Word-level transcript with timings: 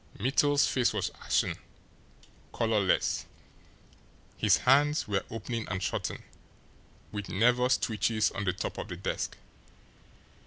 Mittel's 0.19 0.65
face 0.67 0.93
was 0.93 1.11
ashen, 1.21 1.57
colourless. 2.53 3.27
His 4.35 4.57
hands 4.57 5.07
were 5.07 5.23
opening 5.29 5.67
and 5.69 5.79
shutting 5.83 6.23
with 7.11 7.29
nervous 7.29 7.77
twitches 7.77 8.31
on 8.31 8.45
the 8.45 8.53
top 8.53 8.79
of 8.79 8.87
the 8.87 8.97
desk. 8.97 9.37